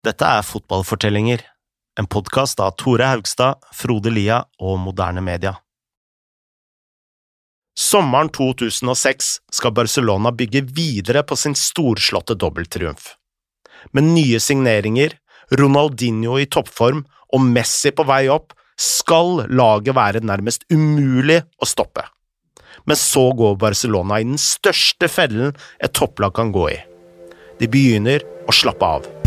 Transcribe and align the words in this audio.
Dette 0.00 0.24
er 0.24 0.40
Fotballfortellinger, 0.40 1.42
en 2.00 2.06
podkast 2.08 2.60
av 2.64 2.70
Tore 2.80 3.04
Haugstad, 3.04 3.58
Frode 3.76 4.08
Lia 4.08 4.38
og 4.56 4.78
Moderne 4.80 5.20
Media. 5.20 5.58
Sommeren 7.76 8.30
2006 8.32 9.28
skal 9.52 9.74
Barcelona 9.76 10.32
bygge 10.32 10.62
videre 10.72 11.20
på 11.20 11.36
sin 11.36 11.52
storslåtte 11.52 12.38
dobbelttriumf. 12.40 13.10
Med 13.92 14.08
nye 14.14 14.40
signeringer, 14.40 15.18
Ronaldinho 15.60 16.40
i 16.40 16.48
toppform 16.48 17.04
og 17.36 17.46
Messi 17.52 17.92
på 17.92 18.08
vei 18.08 18.22
opp, 18.32 18.56
skal 18.80 19.44
laget 19.52 20.00
være 20.00 20.24
nærmest 20.24 20.64
umulig 20.72 21.42
å 21.60 21.68
stoppe. 21.68 22.08
Men 22.88 22.96
så 22.96 23.28
går 23.36 23.60
Barcelona 23.60 24.24
i 24.24 24.30
den 24.32 24.40
største 24.40 25.12
fellen 25.12 25.52
et 25.76 25.92
topplag 25.92 26.38
kan 26.40 26.56
gå 26.56 26.70
i. 26.72 26.84
De 27.60 27.68
begynner 27.68 28.24
å 28.48 28.56
slappe 28.56 28.94
av. 28.96 29.19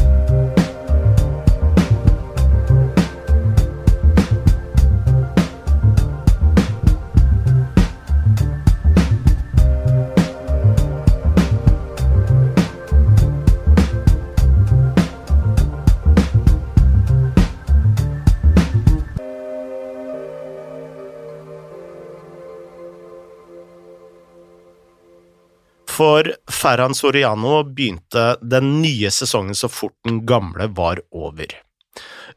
For 26.04 26.28
Ferran 26.52 26.92
Soriano 26.96 27.62
begynte 27.64 28.36
den 28.42 28.82
nye 28.82 29.08
sesongen 29.12 29.56
så 29.56 29.70
fort 29.72 29.96
den 30.04 30.26
gamle 30.28 30.66
var 30.76 31.00
over. 31.16 31.54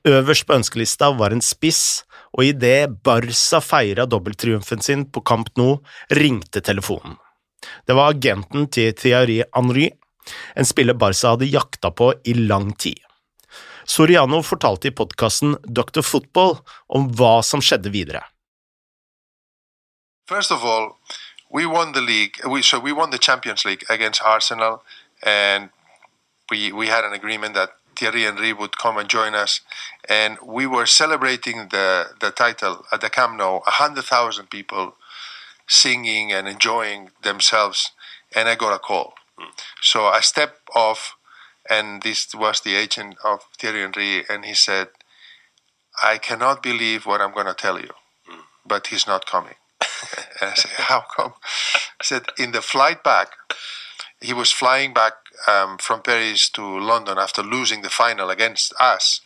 Øverst 0.06 0.46
på 0.46 0.54
ønskelista 0.54 1.08
var 1.18 1.34
en 1.34 1.42
spiss, 1.42 2.04
og 2.38 2.44
idet 2.46 2.94
Barca 3.02 3.58
feira 3.64 4.06
dobbelttriumfen 4.06 4.84
sin 4.86 5.02
på 5.10 5.24
Camp 5.26 5.50
Nou, 5.58 5.80
ringte 6.14 6.62
telefonen. 6.62 7.18
Det 7.88 7.98
var 7.98 8.14
agenten 8.14 8.70
til 8.70 8.94
Thierry 8.94 9.40
Henry, 9.56 9.90
en 10.54 10.70
spiller 10.70 10.94
Barca 10.94 11.34
hadde 11.34 11.50
jakta 11.50 11.90
på 11.90 12.12
i 12.22 12.38
lang 12.38 12.70
tid. 12.78 13.02
Soriano 13.82 14.44
fortalte 14.46 14.92
i 14.92 14.94
podkasten 14.94 15.58
Dr. 15.66 16.06
Football 16.06 16.60
om 16.86 17.10
hva 17.18 17.40
som 17.42 17.58
skjedde 17.58 17.90
videre. 17.90 18.22
First 20.30 20.54
of 20.54 20.62
all, 20.62 20.92
we 21.50 21.66
won 21.66 21.92
the 21.92 22.00
league. 22.00 22.40
Uh, 22.44 22.50
we, 22.50 22.62
so 22.62 22.78
we 22.78 22.92
won 22.92 23.10
the 23.10 23.18
Champions 23.18 23.64
League 23.64 23.84
against 23.88 24.22
Arsenal, 24.22 24.82
and 25.22 25.70
we 26.50 26.72
we 26.72 26.88
had 26.88 27.04
an 27.04 27.12
agreement 27.12 27.54
that 27.54 27.70
Thierry 27.96 28.22
Henry 28.22 28.52
would 28.52 28.76
come 28.78 28.98
and 28.98 29.08
join 29.08 29.34
us, 29.34 29.60
and 30.08 30.38
we 30.42 30.66
were 30.66 30.86
celebrating 30.86 31.68
the 31.70 32.10
the 32.20 32.30
title 32.30 32.84
at 32.92 33.00
the 33.00 33.10
Camp 33.10 33.36
Nou. 33.36 33.60
hundred 33.64 34.04
thousand 34.04 34.50
people 34.50 34.94
singing 35.66 36.32
and 36.32 36.46
enjoying 36.46 37.10
themselves, 37.22 37.92
and 38.34 38.48
I 38.48 38.54
got 38.54 38.74
a 38.74 38.78
call. 38.78 39.14
So 39.82 40.06
I 40.06 40.20
stepped 40.20 40.68
off, 40.74 41.16
and 41.68 42.02
this 42.02 42.34
was 42.34 42.60
the 42.60 42.74
agent 42.74 43.16
of 43.24 43.40
Thierry 43.58 43.82
Henry, 43.82 44.24
and 44.28 44.44
he 44.44 44.54
said, 44.54 44.88
"I 46.02 46.18
cannot 46.18 46.62
believe 46.62 47.06
what 47.06 47.20
I'm 47.20 47.32
going 47.32 47.46
to 47.46 47.54
tell 47.54 47.78
you, 47.80 47.92
but 48.64 48.88
he's 48.88 49.06
not 49.06 49.26
coming." 49.26 49.56
and 50.40 50.50
I 50.50 50.54
said, 50.54 50.70
How 50.72 51.04
come? 51.16 51.34
He 52.00 52.04
said, 52.04 52.26
In 52.38 52.52
the 52.52 52.62
flight 52.62 53.02
back, 53.02 53.28
he 54.20 54.32
was 54.32 54.50
flying 54.50 54.94
back 54.94 55.12
um, 55.46 55.78
from 55.78 56.02
Paris 56.02 56.48
to 56.50 56.62
London 56.62 57.18
after 57.18 57.42
losing 57.42 57.82
the 57.82 57.90
final 57.90 58.30
against 58.30 58.72
us. 58.80 59.20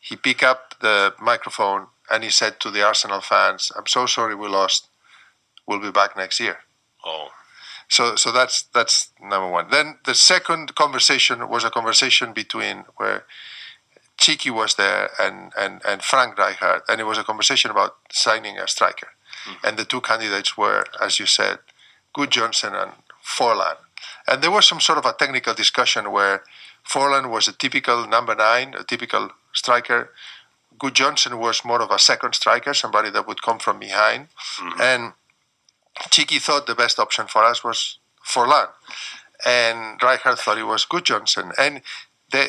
He 0.00 0.16
picked 0.16 0.42
up 0.42 0.74
the 0.80 1.14
microphone 1.20 1.86
and 2.10 2.24
he 2.24 2.30
said 2.30 2.60
to 2.60 2.70
the 2.70 2.84
Arsenal 2.84 3.20
fans, 3.20 3.70
I'm 3.76 3.86
so 3.86 4.06
sorry 4.06 4.34
we 4.34 4.48
lost. 4.48 4.88
We'll 5.66 5.80
be 5.80 5.90
back 5.90 6.16
next 6.16 6.40
year. 6.40 6.58
Oh. 7.04 7.28
So, 7.88 8.16
so 8.16 8.32
that's 8.32 8.62
that's 8.62 9.10
number 9.20 9.48
one. 9.48 9.68
Then 9.70 9.98
the 10.06 10.14
second 10.14 10.74
conversation 10.74 11.48
was 11.48 11.62
a 11.62 11.70
conversation 11.70 12.32
between 12.32 12.84
where 12.96 13.24
Chiki 14.18 14.50
was 14.50 14.76
there 14.76 15.10
and, 15.20 15.52
and, 15.58 15.82
and 15.86 16.02
Frank 16.02 16.36
Rijkaard, 16.36 16.82
and 16.88 17.00
it 17.00 17.04
was 17.04 17.18
a 17.18 17.24
conversation 17.24 17.70
about 17.70 17.96
signing 18.10 18.58
a 18.58 18.68
striker. 18.68 19.08
Mm-hmm. 19.44 19.66
And 19.66 19.76
the 19.76 19.84
two 19.84 20.00
candidates 20.00 20.56
were, 20.56 20.84
as 21.00 21.18
you 21.18 21.26
said, 21.26 21.58
Good 22.12 22.30
Johnson 22.30 22.74
and 22.74 22.92
Forlan. 23.24 23.76
And 24.26 24.42
there 24.42 24.50
was 24.50 24.66
some 24.66 24.80
sort 24.80 24.98
of 24.98 25.06
a 25.06 25.12
technical 25.12 25.54
discussion 25.54 26.12
where 26.12 26.42
Forlan 26.88 27.30
was 27.30 27.48
a 27.48 27.52
typical 27.52 28.06
number 28.06 28.34
nine, 28.34 28.74
a 28.78 28.84
typical 28.84 29.30
striker. 29.52 30.10
Good 30.78 30.94
Johnson 30.94 31.38
was 31.38 31.64
more 31.64 31.82
of 31.82 31.90
a 31.90 31.98
second 31.98 32.34
striker, 32.34 32.74
somebody 32.74 33.10
that 33.10 33.26
would 33.26 33.42
come 33.42 33.58
from 33.58 33.78
behind. 33.78 34.28
Mm-hmm. 34.58 34.80
And 34.80 35.12
Chiki 36.10 36.40
thought 36.40 36.66
the 36.66 36.74
best 36.74 36.98
option 36.98 37.26
for 37.26 37.44
us 37.44 37.62
was 37.62 37.98
Forlan. 38.26 38.68
And 39.44 40.00
Rijkaard 40.00 40.38
thought 40.38 40.58
it 40.58 40.64
was 40.64 40.84
Good 40.84 41.04
Johnson. 41.04 41.52
And 41.58 41.82
they, 42.32 42.48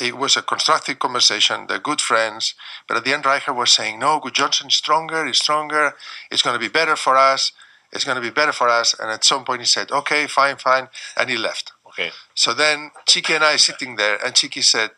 it 0.00 0.16
was 0.16 0.36
a 0.36 0.42
constructive 0.42 0.98
conversation. 0.98 1.66
They're 1.68 1.78
good 1.78 2.00
friends. 2.00 2.54
But 2.86 2.96
at 2.96 3.04
the 3.04 3.12
end, 3.12 3.24
Rijkaard 3.24 3.56
was 3.56 3.72
saying, 3.72 3.98
no, 3.98 4.20
Good 4.20 4.38
is 4.38 4.74
stronger, 4.74 5.24
he's 5.26 5.38
stronger. 5.38 5.94
It's 6.30 6.42
going 6.42 6.54
to 6.54 6.60
be 6.60 6.68
better 6.68 6.96
for 6.96 7.16
us. 7.16 7.52
It's 7.92 8.04
going 8.04 8.16
to 8.16 8.22
be 8.22 8.30
better 8.30 8.52
for 8.52 8.68
us. 8.68 8.94
And 8.98 9.10
at 9.10 9.24
some 9.24 9.44
point, 9.44 9.60
he 9.60 9.66
said, 9.66 9.90
okay, 9.90 10.26
fine, 10.26 10.56
fine. 10.56 10.88
And 11.16 11.30
he 11.30 11.36
left. 11.36 11.72
Okay. 11.86 12.10
So 12.34 12.52
then 12.52 12.90
Chiki 13.08 13.34
and 13.34 13.44
I 13.44 13.56
sitting 13.56 13.96
there, 13.96 14.18
and 14.24 14.34
Chiki 14.34 14.62
said, 14.62 14.90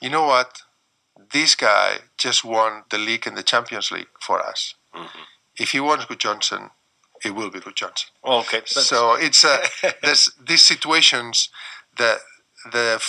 you 0.00 0.10
know 0.10 0.26
what? 0.26 0.62
This 1.32 1.54
guy 1.54 1.98
just 2.18 2.44
won 2.44 2.84
the 2.90 2.98
league 2.98 3.26
and 3.26 3.36
the 3.36 3.42
Champions 3.42 3.90
League 3.90 4.08
for 4.20 4.44
us. 4.44 4.74
If 5.58 5.70
he 5.70 5.80
wants 5.80 6.04
Good 6.04 6.20
Johnson, 6.20 6.70
it 7.24 7.34
will 7.34 7.50
be 7.50 7.60
Good 7.60 7.76
Johnson. 7.76 8.10
Okay. 8.24 8.62
So 8.66 9.14
it's 9.14 9.44
uh, 9.44 9.66
there's 10.02 10.30
these 10.46 10.62
situations 10.62 11.48
that 11.96 12.18
the 12.70 13.00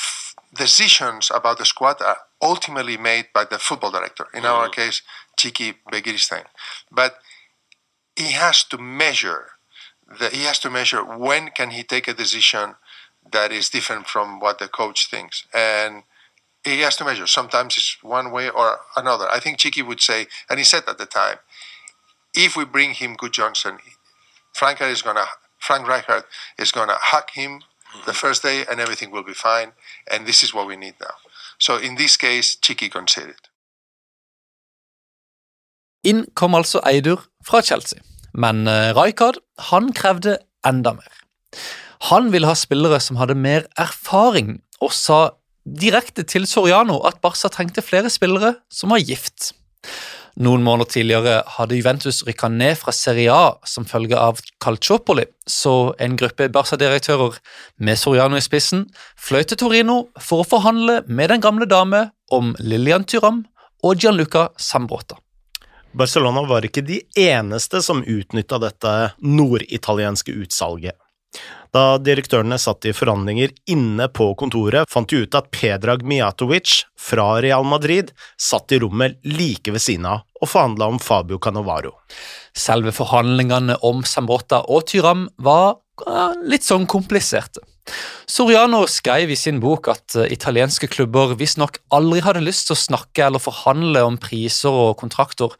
decisions 0.55 1.31
about 1.33 1.57
the 1.57 1.65
squad 1.65 2.01
are 2.01 2.17
ultimately 2.41 2.97
made 2.97 3.27
by 3.33 3.45
the 3.45 3.59
football 3.59 3.91
director. 3.91 4.27
In 4.33 4.45
our 4.45 4.67
mm. 4.67 4.73
case, 4.73 5.01
Chiki 5.37 5.75
Begiristain, 5.91 6.45
but 6.91 7.17
he 8.15 8.31
has 8.31 8.63
to 8.65 8.77
measure. 8.77 9.51
The, 10.19 10.29
he 10.29 10.43
has 10.43 10.59
to 10.59 10.69
measure 10.69 11.03
when 11.03 11.49
can 11.49 11.71
he 11.71 11.83
take 11.83 12.07
a 12.07 12.13
decision 12.13 12.75
that 13.31 13.51
is 13.51 13.69
different 13.69 14.07
from 14.07 14.39
what 14.39 14.59
the 14.59 14.67
coach 14.67 15.09
thinks, 15.09 15.45
and 15.53 16.03
he 16.63 16.81
has 16.81 16.95
to 16.97 17.05
measure. 17.05 17.27
Sometimes 17.27 17.77
it's 17.77 17.97
one 18.01 18.31
way 18.31 18.49
or 18.49 18.79
another. 18.95 19.27
I 19.29 19.39
think 19.39 19.57
Chiki 19.57 19.85
would 19.85 20.01
say, 20.01 20.27
and 20.49 20.59
he 20.59 20.65
said 20.65 20.83
at 20.87 20.97
the 20.97 21.05
time, 21.05 21.37
if 22.33 22.55
we 22.55 22.65
bring 22.65 22.91
him 22.91 23.15
Good 23.15 23.33
Johnson, 23.33 23.77
Frank 24.53 24.81
is 24.81 25.01
gonna 25.01 25.25
Frank 25.59 25.87
Rijkaard 25.87 26.23
is 26.57 26.71
gonna 26.71 26.97
hug 26.97 27.31
him 27.31 27.61
the 28.05 28.13
first 28.13 28.43
day, 28.43 28.65
and 28.69 28.79
everything 28.79 29.11
will 29.11 29.23
be 29.23 29.33
fine. 29.33 29.71
And 30.11 30.25
this 30.25 30.43
is 30.43 30.53
what 30.53 30.67
we 30.67 30.75
need 30.75 30.95
now. 30.99 31.15
So 31.59 31.77
in 31.77 31.95
this 31.95 32.17
case, 32.17 32.57
Chiki 32.61 32.89
conceded. 32.89 33.41
Inn 36.03 36.25
kom 36.35 36.55
altså 36.55 36.79
Eidur 36.85 37.23
fra 37.45 37.61
Chelsea, 37.61 37.99
men 38.33 38.67
eh, 38.67 38.93
Rijkaard 38.93 39.39
han 39.71 39.93
krevde 39.93 40.37
enda 40.65 40.93
mer. 40.93 41.09
Han 42.11 42.31
ville 42.31 42.47
ha 42.47 42.53
spillere 42.53 42.99
som 42.99 43.17
hadde 43.17 43.35
mer 43.35 43.65
erfaring, 43.77 44.59
og 44.81 44.93
sa 44.93 45.29
direkte 45.65 46.23
til 46.23 46.45
Soriano 46.47 46.99
at 47.07 47.17
Barca 47.23 47.49
trengte 47.49 47.81
flere 47.81 48.09
spillere 48.13 48.55
som 48.69 48.93
var 48.93 49.01
gift. 49.01 49.53
Noen 50.35 50.65
måneder 50.65 50.89
tidligere 50.91 51.35
hadde 51.55 51.77
Juventus 51.77 52.17
rykka 52.27 52.49
ned 52.51 52.75
fra 52.81 52.91
Serie 52.91 53.31
A 53.31 53.53
som 53.63 53.85
følge 53.87 54.19
av 54.19 54.41
Calciopoli, 54.59 55.23
så 55.47 55.93
en 56.03 56.17
gruppe 56.19 56.49
Barca-direktører 56.51 57.37
med 57.79 57.99
Soriano 58.01 58.35
i 58.35 58.43
spissen 58.43 58.83
fløy 59.15 59.45
til 59.47 59.61
Torino 59.61 60.01
for 60.19 60.43
å 60.43 60.47
forhandle 60.49 60.97
med 61.07 61.31
den 61.31 61.43
gamle 61.45 61.69
dame 61.71 62.09
om 62.35 62.51
Lilian 62.59 63.07
Tyram 63.07 63.45
og 63.79 64.03
Gianluca 64.03 64.49
Sambrota. 64.59 65.21
Barcelona 65.95 66.43
var 66.43 66.67
ikke 66.67 66.83
de 66.83 66.99
eneste 67.15 67.79
som 67.79 68.03
utnytta 68.03 68.59
dette 68.59 68.95
norditalienske 69.23 70.35
utsalget. 70.35 70.99
Da 71.75 71.97
direktørene 71.99 72.55
satt 72.61 72.85
i 72.87 72.93
forhandlinger 72.95 73.51
inne 73.67 74.07
på 74.07 74.29
kontoret, 74.39 74.87
fant 74.87 75.09
de 75.11 75.25
ut 75.25 75.35
at 75.35 75.49
Pedrag 75.51 76.05
Mijatovic 76.07 76.85
fra 76.95 77.33
Real 77.43 77.67
Madrid 77.67 78.13
satt 78.39 78.71
i 78.71 78.79
rommet 78.79 79.17
like 79.27 79.73
ved 79.75 79.83
siden 79.83 80.07
av 80.07 80.23
og 80.39 80.51
forhandla 80.51 80.87
om 80.93 81.01
Fabio 81.03 81.39
Canovaro. 81.41 81.91
Selve 82.55 82.93
forhandlingene 82.95 83.75
om 83.87 84.05
Sambrotta 84.07 84.61
og 84.71 84.85
Tyram 84.87 85.27
var 85.35 85.81
litt 86.47 86.63
sånn 86.63 86.87
kompliserte. 86.87 87.63
Soriano 88.27 88.85
skrev 88.89 89.31
i 89.31 89.37
sin 89.39 89.59
bok 89.61 89.91
at 89.91 90.15
eh, 90.17 90.31
italienske 90.33 90.87
klubber 90.89 91.35
visstnok 91.37 91.77
aldri 91.93 92.23
hadde 92.25 92.41
lyst 92.41 92.65
til 92.69 92.73
å 92.73 92.81
snakke 92.81 93.27
eller 93.27 93.43
forhandle 93.43 94.01
om 94.07 94.17
priser 94.17 94.73
og 94.73 94.95
kontrakter 95.03 95.53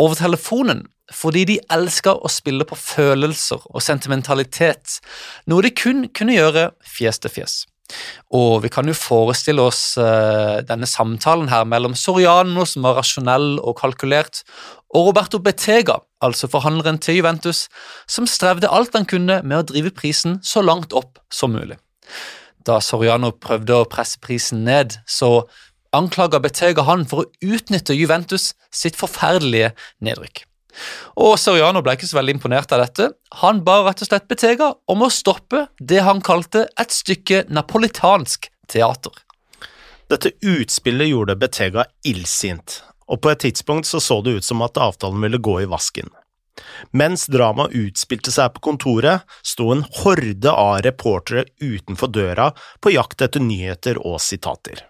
over 0.00 0.18
telefonen, 0.18 0.84
fordi 1.14 1.44
de 1.48 1.58
elsker 1.72 2.22
å 2.22 2.30
spille 2.30 2.66
på 2.68 2.78
følelser 2.78 3.62
og 3.70 3.82
sentimentalitet, 3.84 5.00
noe 5.50 5.66
de 5.66 5.74
kun 5.74 6.06
kunne 6.14 6.36
gjøre 6.36 6.70
fjes 6.86 7.20
til 7.22 7.34
fjes. 7.34 7.60
Og 8.36 8.60
vi 8.64 8.70
kan 8.70 8.86
jo 8.86 8.94
forestille 8.94 9.62
oss 9.66 9.96
uh, 9.98 10.60
denne 10.66 10.86
samtalen 10.86 11.50
her 11.50 11.66
mellom 11.68 11.96
Soriano, 11.98 12.64
som 12.68 12.86
var 12.86 13.00
rasjonell 13.00 13.56
og 13.58 13.78
kalkulert, 13.80 14.44
og 14.94 15.10
Roberto 15.10 15.40
Betega, 15.42 16.00
altså 16.22 16.50
forhandleren 16.50 16.98
til 17.02 17.20
Juventus, 17.20 17.68
som 18.10 18.28
strevde 18.30 18.70
alt 18.70 18.94
han 18.94 19.08
kunne 19.10 19.40
med 19.42 19.58
å 19.58 19.66
drive 19.70 19.94
prisen 19.94 20.38
så 20.46 20.62
langt 20.62 20.94
opp 20.96 21.18
som 21.34 21.54
mulig. 21.54 21.78
Da 22.66 22.80
Soriano 22.84 23.32
prøvde 23.32 23.78
å 23.78 23.88
presse 23.88 24.20
prisen 24.22 24.64
ned, 24.66 24.98
så 25.06 25.48
anklaga 25.96 26.42
Betega 26.42 26.84
han 26.86 27.06
for 27.10 27.24
å 27.24 27.54
utnytte 27.54 27.96
Juventus 27.96 28.52
sitt 28.74 28.98
forferdelige 28.98 29.72
nedrykk. 30.04 30.44
Og 31.20 31.36
Soriano 31.40 31.82
ble 31.84 31.96
ikke 31.96 32.08
så 32.08 32.18
veldig 32.18 32.36
imponert 32.38 32.72
av 32.74 32.84
dette. 32.84 33.10
Han 33.42 33.62
ba 33.66 33.80
rett 33.86 34.02
og 34.04 34.10
slett 34.10 34.28
Betega 34.30 34.70
om 34.90 35.04
å 35.04 35.10
stoppe 35.12 35.66
det 35.78 36.02
han 36.06 36.22
kalte 36.24 36.66
et 36.80 36.94
stykke 36.94 37.44
napolitansk 37.50 38.50
teater. 38.70 39.12
Dette 40.10 40.32
utspillet 40.42 41.10
gjorde 41.12 41.38
Betega 41.38 41.86
illsint, 42.06 42.80
og 43.06 43.22
på 43.22 43.30
et 43.30 43.44
tidspunkt 43.44 43.86
så, 43.86 44.00
så 44.02 44.18
det 44.26 44.40
ut 44.40 44.46
som 44.46 44.62
at 44.66 44.80
avtalen 44.80 45.22
ville 45.22 45.38
gå 45.38 45.60
i 45.62 45.70
vasken. 45.70 46.10
Mens 46.92 47.28
dramaet 47.30 47.72
utspilte 47.78 48.32
seg 48.34 48.52
på 48.56 48.64
kontoret, 48.66 49.22
sto 49.46 49.70
en 49.72 49.84
horde 50.02 50.50
av 50.50 50.82
reportere 50.84 51.46
utenfor 51.62 52.10
døra 52.12 52.50
på 52.82 52.92
jakt 52.96 53.22
etter 53.24 53.40
nyheter 53.40 54.02
og 54.02 54.18
sitater. 54.20 54.84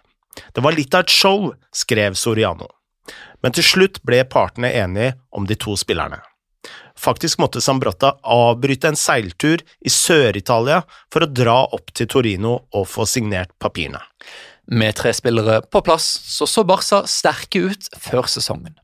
Det 0.51 0.63
var 0.63 0.75
litt 0.75 0.95
av 0.95 1.05
et 1.05 1.13
show, 1.13 1.51
skrev 1.75 2.17
Soriano 2.19 2.71
men 3.41 3.55
til 3.55 3.65
slutt 3.65 4.01
ble 4.07 4.21
partene 4.29 4.71
enige 4.83 5.15
om 5.35 5.47
de 5.49 5.57
to 5.59 5.75
spillerne. 5.79 6.21
Faktisk 7.01 7.39
måtte 7.41 7.61
Sambrotta 7.63 8.13
avbryte 8.21 8.91
en 8.91 8.99
seiltur 8.99 9.63
i 9.81 9.89
Sør-Italia 9.89 10.81
for 11.13 11.25
å 11.25 11.31
dra 11.31 11.57
opp 11.73 11.93
til 11.97 12.09
Torino 12.11 12.59
og 12.77 12.85
få 12.91 13.07
signert 13.09 13.53
papirene. 13.61 14.03
Med 14.71 14.95
tre 14.99 15.13
spillere 15.15 15.63
på 15.65 15.81
plass 15.83 16.05
så 16.29 16.45
så 16.45 16.63
Barca 16.67 17.01
sterke 17.09 17.63
ut 17.71 17.89
før 17.97 18.29
sesongen. 18.29 18.75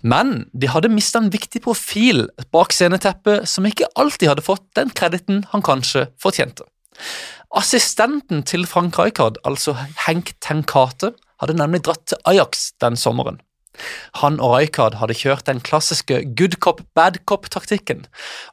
Men 0.00 0.46
de 0.54 0.70
hadde 0.70 0.92
mista 0.92 1.20
en 1.20 1.32
viktig 1.32 1.60
profil 1.64 2.28
bak 2.54 2.72
sceneteppet 2.72 3.48
som 3.50 3.66
ikke 3.68 3.90
alltid 3.98 4.30
hadde 4.30 4.46
fått 4.46 4.64
den 4.78 4.94
krediten 4.94 5.42
han 5.50 5.64
kanskje 5.66 6.06
fortjente. 6.22 6.64
Assistenten 7.58 8.44
til 8.46 8.66
Frank 8.68 8.98
Rijkaard, 9.00 9.40
altså 9.48 9.74
Henk 10.06 10.34
Tenkate, 10.44 11.14
hadde 11.42 11.58
nemlig 11.58 11.84
dratt 11.86 12.06
til 12.10 12.20
Ajax 12.28 12.72
den 12.82 12.98
sommeren. 12.98 13.40
Han 14.22 14.38
og 14.42 14.56
Rijkaard 14.56 14.96
hadde 14.98 15.16
kjørt 15.16 15.46
den 15.46 15.60
klassiske 15.64 16.20
good 16.38 16.56
cop, 16.64 16.82
bad 16.98 17.20
cop-taktikken. 17.30 18.06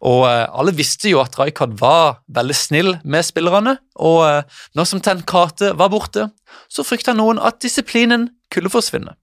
Og 0.06 0.26
eh, 0.30 0.46
alle 0.54 0.76
visste 0.78 1.10
jo 1.10 1.22
at 1.24 1.38
Rijkaard 1.40 1.78
var 1.82 2.20
veldig 2.36 2.58
snill 2.58 2.94
med 3.04 3.26
spillerne, 3.26 3.78
og 3.98 4.20
eh, 4.28 4.62
nå 4.78 4.86
som 4.86 5.02
Ten 5.02 5.24
Kate 5.28 5.74
var 5.80 5.92
borte, 5.94 6.30
så 6.70 6.86
frykta 6.86 7.16
noen 7.18 7.42
at 7.42 7.62
disiplinen 7.64 8.30
kunne 8.54 8.72
forsvinne. 8.74 9.16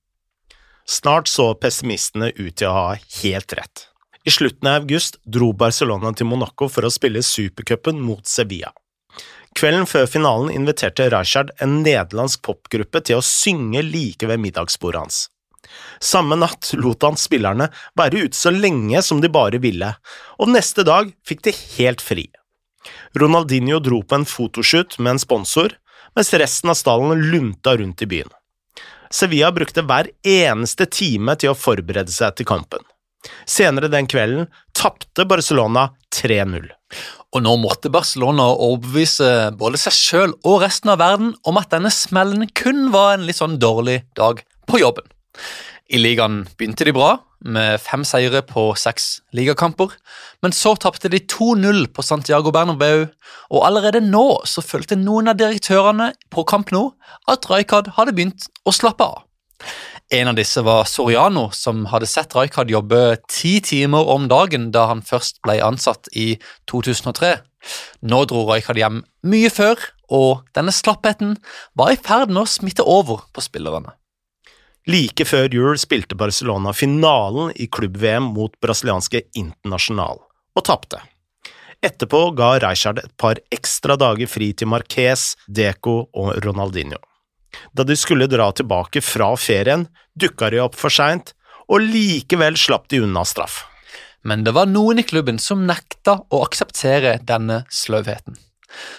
Snart 0.89 1.31
så 1.31 1.53
pessimistene 1.55 2.33
ut 2.35 2.57
til 2.59 2.69
å 2.69 2.75
ha 2.75 2.87
helt 3.23 3.55
rett. 3.55 3.87
I 4.27 4.31
slutten 4.31 4.69
av 4.71 4.83
august 4.83 5.19
dro 5.27 5.51
Barcelona 5.55 6.13
til 6.15 6.29
Monaco 6.31 6.69
for 6.71 6.87
å 6.87 6.95
spille 6.95 7.23
supercupen 7.27 7.99
mot 8.03 8.27
Sevilla. 8.27 8.71
Kvelden 9.59 9.87
før 9.87 10.09
finalen 10.09 10.53
inviterte 10.55 11.11
Rijkaard 11.13 11.53
en 11.63 11.81
nederlandsk 11.85 12.43
popgruppe 12.47 13.03
til 13.05 13.21
å 13.21 13.27
synge 13.27 13.85
like 13.85 14.29
ved 14.29 14.41
middagsbordet 14.43 15.05
hans. 15.05 15.21
Samme 16.03 16.37
natt 16.37 16.73
lot 16.77 17.05
han 17.07 17.19
spillerne 17.21 17.69
være 17.99 18.27
ute 18.27 18.37
så 18.37 18.53
lenge 18.53 19.03
som 19.05 19.21
de 19.23 19.31
bare 19.33 19.61
ville, 19.63 19.93
og 20.41 20.53
neste 20.53 20.85
dag 20.89 21.13
fikk 21.29 21.45
de 21.47 21.55
helt 21.77 22.03
fri. 22.05 22.27
Ronaldinho 23.19 23.79
dro 23.81 24.03
på 24.03 24.19
en 24.19 24.29
fotoshoot 24.29 24.99
med 24.99 25.15
en 25.17 25.23
sponsor, 25.23 25.77
mens 26.17 26.33
resten 26.35 26.73
av 26.73 26.79
stallen 26.81 27.29
lunta 27.33 27.77
rundt 27.79 28.03
i 28.03 28.09
byen. 28.09 28.33
Sevilla 29.13 29.53
brukte 29.53 29.85
hver 29.85 30.09
eneste 30.25 30.89
time 30.89 31.37
til 31.37 31.53
å 31.53 31.59
forberede 31.59 32.13
seg 32.13 32.35
til 32.39 32.49
kampen. 32.49 32.83
Senere 33.49 33.91
den 33.93 34.09
kvelden 34.11 34.49
tapte 34.77 35.27
Barcelona 35.29 35.91
3-0. 36.15 36.71
Og 37.33 37.45
nå 37.45 37.57
måtte 37.63 37.93
Barcelona 37.93 38.51
overbevise 38.53 39.53
både 39.57 39.81
seg 39.81 39.97
sjøl 39.97 40.35
og 40.45 40.63
resten 40.65 40.93
av 40.93 41.01
verden 41.01 41.33
om 41.49 41.61
at 41.61 41.73
denne 41.73 41.93
smellen 41.95 42.49
kun 42.59 42.91
var 42.93 43.15
en 43.17 43.27
litt 43.29 43.41
sånn 43.41 43.59
dårlig 43.63 44.03
dag 44.19 44.43
på 44.69 44.83
jobben. 44.83 45.07
I 45.93 46.01
ligaen 46.01 46.43
begynte 46.57 46.87
de 46.89 46.95
bra, 46.97 47.17
med 47.43 47.81
fem 47.83 48.05
seire 48.07 48.43
på 48.47 48.69
seks 48.79 49.19
ligakamper, 49.35 49.91
men 50.45 50.55
så 50.55 50.77
tapte 50.79 51.11
de 51.11 51.19
2-0 51.27 51.89
på 51.93 52.05
Santiago 52.07 52.53
Bernabeu, 52.55 53.09
og 53.51 53.67
allerede 53.67 54.01
nå 54.05 54.43
så 54.49 54.63
følte 54.65 54.99
noen 55.01 55.33
av 55.33 55.41
direktørene 55.41 56.13
på 56.33 56.47
Camp 56.49 56.71
Nou 56.73 56.93
at 57.31 57.49
Rijkaard 57.51 57.93
hadde 57.99 58.15
begynt 58.15 58.47
å 58.65 58.75
slappe 58.75 59.09
av. 59.09 59.25
En 60.13 60.29
av 60.29 60.35
disse 60.37 60.61
var 60.61 60.85
Soriano, 60.85 61.47
som 61.57 61.87
hadde 61.89 62.05
sett 62.07 62.35
Rijkaard 62.37 62.69
jobbe 62.71 62.99
ti 63.33 63.55
timer 63.65 64.11
om 64.13 64.27
dagen 64.29 64.67
da 64.75 64.83
han 64.91 65.01
først 65.01 65.39
ble 65.41 65.55
ansatt 65.65 66.11
i 66.13 66.35
2003. 66.69 67.31
Nå 68.13 68.19
dro 68.29 68.43
Rijkaard 68.51 68.77
hjem 68.77 68.99
mye 69.25 69.49
før, 69.49 69.81
og 70.13 70.43
denne 70.53 70.75
slappheten 70.77 71.39
var 71.81 71.95
i 71.95 71.97
ferd 71.97 72.29
med 72.29 72.43
å 72.43 72.51
smitte 72.51 72.85
over 72.85 73.23
på 73.33 73.41
spillerne. 73.41 73.95
Like 74.85 75.25
før 75.25 75.49
jul 75.49 75.81
spilte 75.81 76.19
Barcelona 76.21 76.75
finalen 76.77 77.55
i 77.57 77.71
klubb-VM 77.73 78.35
mot 78.35 78.53
brasilianske 78.61 79.23
Internasjonal, 79.33 80.21
og 80.53 80.67
tapte. 80.69 81.01
Etterpå 81.81 82.21
ga 82.37 82.59
Rijkaard 82.61 83.01
et 83.01 83.17
par 83.17 83.41
ekstra 83.49 83.97
dager 83.97 84.29
fri 84.29 84.51
til 84.53 84.69
Marquez, 84.75 85.31
Deco 85.49 86.03
og 86.13 86.37
Ronaldinho. 86.45 87.01
Da 87.73 87.85
de 87.85 87.97
skulle 87.97 88.29
dra 88.31 88.51
tilbake 88.53 89.03
fra 89.05 89.33
ferien, 89.37 89.87
dukka 90.19 90.51
de 90.53 90.63
opp 90.65 90.79
for 90.79 90.93
seint, 90.93 91.35
og 91.69 91.85
likevel 91.85 92.57
slapp 92.59 92.89
de 92.93 93.03
unna 93.05 93.25
straff. 93.29 93.63
Men 94.23 94.45
det 94.47 94.55
var 94.55 94.71
noen 94.71 95.03
i 95.03 95.07
klubben 95.07 95.41
som 95.43 95.67
nekta 95.67 96.21
å 96.31 96.43
akseptere 96.47 97.19
denne 97.27 97.65
sløvheten. 97.71 98.39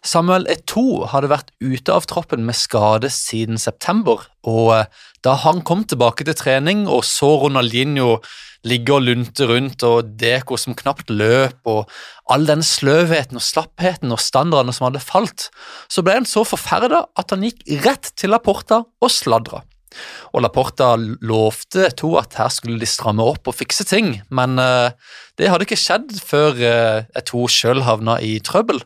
Samuel 0.06 0.48
Eto'o 0.52 1.08
hadde 1.12 1.32
vært 1.32 1.52
ute 1.64 1.94
av 1.94 2.08
troppen 2.10 2.46
med 2.48 2.58
skade 2.58 3.12
siden 3.14 3.62
september, 3.62 4.26
og 4.48 4.72
eh, 4.78 4.88
da 5.24 5.38
han 5.44 5.62
kom 5.64 5.86
tilbake 5.88 6.26
til 6.28 6.36
trening 6.36 6.86
og 6.92 7.06
så 7.08 7.30
Ronaldinho 7.46 8.18
ligge 8.68 8.96
og 8.96 9.04
lunte 9.08 9.48
rundt 9.50 9.84
og 9.88 10.14
Deko 10.20 10.58
som 10.60 10.76
knapt 10.78 11.12
løp, 11.12 11.60
og 11.68 11.90
all 12.32 12.48
den 12.48 12.64
sløvheten 12.64 13.40
og 13.40 13.44
slappheten 13.44 14.14
og 14.16 14.22
standardene 14.24 14.76
som 14.76 14.88
hadde 14.88 15.04
falt, 15.04 15.50
så 15.92 16.04
ble 16.04 16.20
han 16.22 16.30
så 16.30 16.46
forferda 16.48 17.04
at 17.20 17.36
han 17.36 17.44
gikk 17.44 17.64
rett 17.84 18.14
til 18.20 18.34
Laporta 18.34 18.84
og 18.84 19.12
sladra. 19.12 19.64
Og 20.34 20.42
Laporta 20.42 20.94
lovte 20.98 21.90
to 22.00 22.16
at 22.18 22.38
her 22.40 22.50
skulle 22.54 22.82
de 22.82 22.90
stramme 22.90 23.26
opp 23.26 23.50
og 23.50 23.58
fikse 23.60 23.86
ting, 23.90 24.16
men 24.34 24.58
uh, 24.58 24.96
det 25.38 25.52
hadde 25.52 25.68
ikke 25.68 25.80
skjedd 25.80 26.16
før 26.24 26.58
uh, 26.64 27.22
to 27.28 27.46
sjøl 27.52 27.84
havna 27.86 28.18
i 28.24 28.40
trøbbel. 28.44 28.82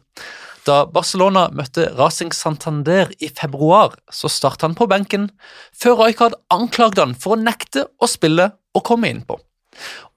Da 0.67 0.81
Barcelona 0.91 1.45
møtte 1.55 1.85
Racing 1.95 2.33
Santander 2.35 3.13
i 3.23 3.29
februar, 3.31 3.93
så 4.11 4.27
startet 4.27 4.65
han 4.65 4.75
på 4.75 4.89
benken, 4.91 5.29
før 5.71 6.01
Rijkaard 6.01 6.35
anklagde 6.51 7.05
han 7.05 7.13
for 7.15 7.37
å 7.37 7.39
nekte 7.39 7.85
å 8.03 8.09
spille 8.11 8.49
og 8.75 8.83
komme 8.89 9.07
innpå. 9.13 9.37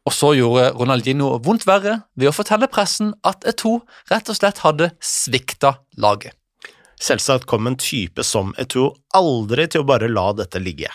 Og 0.09 0.17
så 0.17 0.33
gjorde 0.35 0.73
Ronaldinho 0.75 1.37
vondt 1.45 1.69
verre 1.69 2.01
ved 2.19 2.33
å 2.33 2.35
fortelle 2.35 2.71
pressen 2.73 3.13
at 3.27 3.47
Eto 3.47 3.77
rett 4.11 4.33
og 4.33 4.39
slett 4.41 4.63
hadde 4.65 4.91
svikta 4.99 5.77
laget. 6.03 6.35
Selvsagt 7.01 7.47
kom 7.49 7.71
en 7.71 7.79
type 7.81 8.25
som 8.27 8.51
Eto 8.59 8.91
aldri 9.17 9.69
til 9.71 9.85
å 9.85 9.89
bare 9.93 10.11
la 10.11 10.33
dette 10.37 10.59
ligge. 10.59 10.91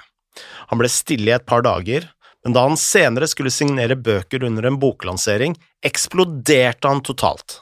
Han 0.67 0.81
ble 0.81 0.91
stille 0.91 1.31
i 1.31 1.37
et 1.37 1.47
par 1.47 1.63
dager, 1.63 2.09
men 2.43 2.57
da 2.57 2.65
han 2.67 2.75
senere 2.77 3.29
skulle 3.31 3.53
signere 3.53 3.95
bøker 3.95 4.43
under 4.43 4.67
en 4.67 4.81
boklansering, 4.81 5.55
eksploderte 5.85 6.91
han 6.91 7.05
totalt. 7.05 7.61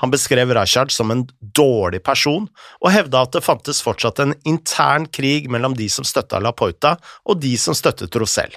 Han 0.00 0.10
beskrev 0.10 0.54
Rashad 0.56 0.92
som 0.92 1.10
en 1.12 1.26
dårlig 1.56 2.02
person, 2.06 2.48
og 2.80 2.92
hevda 2.94 3.24
at 3.26 3.36
det 3.36 3.44
fantes 3.44 3.82
fortsatt 3.84 4.22
en 4.22 4.34
intern 4.48 5.06
krig 5.12 5.50
mellom 5.52 5.76
de 5.76 5.90
som 5.92 6.06
støtta 6.08 6.40
Lapoita 6.40 6.96
og 7.28 7.40
de 7.42 7.52
som 7.60 7.76
støttet 7.76 8.16
Rosell. 8.16 8.56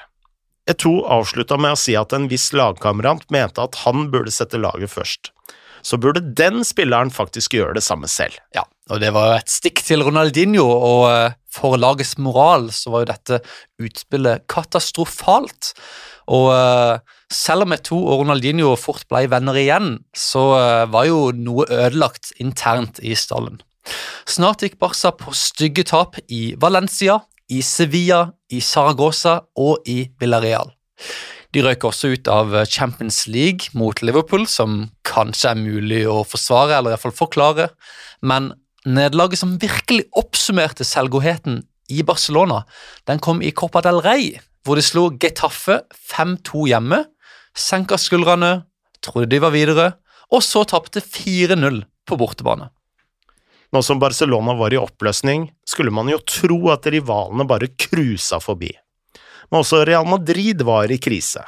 Eto 0.70 1.02
avslutta 1.12 1.58
med 1.60 1.76
å 1.76 1.80
si 1.80 1.98
at 2.00 2.16
en 2.16 2.30
viss 2.32 2.54
lagkamerat 2.56 3.28
mente 3.36 3.64
at 3.64 3.82
han 3.84 4.08
burde 4.14 4.32
sette 4.32 4.62
laget 4.62 4.94
først. 4.94 5.34
Så 5.84 6.00
burde 6.00 6.24
den 6.24 6.64
spilleren 6.64 7.12
faktisk 7.12 7.58
gjøre 7.58 7.76
det 7.76 7.84
samme 7.84 8.08
selv. 8.08 8.40
Ja, 8.56 8.64
og 8.92 9.00
det 9.00 9.14
var 9.16 9.30
jo 9.30 9.36
et 9.40 9.52
stikk 9.52 9.80
til 9.86 10.04
Ronaldinho, 10.04 10.66
og 10.68 11.04
eh, 11.08 11.36
for 11.54 11.78
lagets 11.80 12.18
moral 12.20 12.68
så 12.76 12.92
var 12.92 13.04
jo 13.04 13.12
dette 13.14 13.40
utspillet 13.84 14.44
katastrofalt. 14.52 15.72
Og 16.34 16.50
uh, 16.56 17.04
selv 17.32 17.66
om 17.66 17.76
to 17.84 17.98
og 18.00 18.24
Ronaldinho 18.24 18.72
fort 18.80 19.04
ble 19.12 19.26
venner 19.32 19.60
igjen, 19.60 19.98
så 20.16 20.44
uh, 20.56 20.86
var 20.90 21.10
jo 21.10 21.28
noe 21.36 21.68
ødelagt 21.68 22.32
internt 22.42 23.02
i 23.04 23.14
stallen. 23.20 23.60
Snart 24.26 24.64
gikk 24.64 24.80
Barca 24.82 25.12
på 25.16 25.36
stygge 25.36 25.84
tap 25.92 26.18
i 26.32 26.56
Valencia, 26.60 27.20
i 27.52 27.60
Sevilla, 27.62 28.26
i 28.50 28.64
Saragossa 28.64 29.42
og 29.60 29.84
i 29.92 30.08
Villarreal. 30.20 30.72
De 31.54 31.62
røk 31.62 31.86
også 31.86 32.16
ut 32.16 32.30
av 32.32 32.56
Champions 32.66 33.28
League 33.30 33.70
mot 33.78 34.00
Liverpool, 34.02 34.48
som 34.50 34.88
kanskje 35.06 35.52
er 35.52 35.60
mulig 35.60 36.02
å 36.10 36.24
forsvare, 36.26 36.80
eller 36.80 36.94
i 36.94 36.96
hvert 36.96 37.04
fall 37.04 37.20
forklare, 37.20 37.68
men 38.26 38.54
nederlaget 38.86 39.40
som 39.40 39.56
virkelig 39.62 40.08
oppsummerte 40.20 40.86
selvgodheten 40.88 41.62
i 41.92 42.04
Barcelona, 42.04 42.64
den 43.08 43.20
kom 43.20 43.42
i 43.42 43.52
Copa 43.52 43.82
del 43.86 44.02
Rey, 44.04 44.34
hvor 44.64 44.80
de 44.80 44.86
slo 44.86 45.10
Getafe 45.20 45.82
5-2 46.12 46.68
hjemme, 46.72 47.04
senka 47.56 48.00
skuldrene, 48.00 48.64
trodde 49.04 49.32
de 49.34 49.42
var 49.44 49.54
videre, 49.56 49.90
og 50.34 50.44
så 50.44 50.64
tapte 50.68 51.04
4-0 51.04 51.84
på 52.08 52.18
bortebane. 52.20 52.70
Nå 53.74 53.82
som 53.82 54.00
Barcelona 54.00 54.54
var 54.54 54.74
i 54.74 54.80
oppløsning, 54.80 55.48
skulle 55.66 55.92
man 55.94 56.12
jo 56.12 56.20
tro 56.30 56.60
at 56.74 56.86
rivalene 56.94 57.46
bare 57.50 57.72
cruisa 57.74 58.40
forbi. 58.42 58.70
Men 59.50 59.64
også 59.64 59.84
Real 59.86 60.06
Madrid 60.08 60.62
var 60.66 60.92
i 60.94 61.00
krise. 61.02 61.42